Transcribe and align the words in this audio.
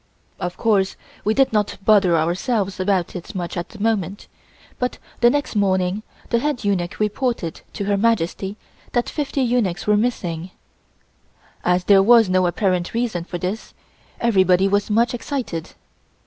Of 0.39 0.57
course 0.57 0.95
we 1.23 1.35
did 1.35 1.53
not 1.53 1.77
bother 1.85 2.17
ourselves 2.17 2.79
about 2.79 3.15
it 3.15 3.35
much 3.35 3.55
at 3.55 3.69
the 3.69 3.77
moment, 3.77 4.27
but 4.79 4.97
the 5.19 5.29
next 5.29 5.55
morning 5.55 6.01
the 6.31 6.39
head 6.39 6.63
eunuch 6.63 6.99
reported 6.99 7.61
to 7.73 7.85
Her 7.85 7.97
Majesty 7.97 8.57
that 8.93 9.07
fifty 9.09 9.43
eunuchs 9.43 9.85
were 9.85 9.95
missing. 9.97 10.49
As 11.63 11.83
there 11.83 12.01
was 12.01 12.29
no 12.29 12.47
apparent 12.47 12.95
reason 12.95 13.25
for 13.25 13.37
this, 13.37 13.75
everybody 14.19 14.67
was 14.67 14.89
much 14.89 15.13
excited. 15.13 15.73